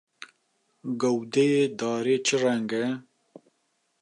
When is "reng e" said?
2.41-2.85